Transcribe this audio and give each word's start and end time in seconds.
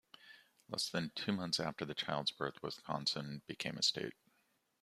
Less 0.67 0.89
than 0.89 1.11
two 1.13 1.31
months 1.31 1.59
after 1.59 1.85
the 1.85 1.93
child's 1.93 2.31
birth, 2.31 2.63
Wisconsin 2.63 3.43
became 3.45 3.77
a 3.77 3.83
state. 3.83 4.15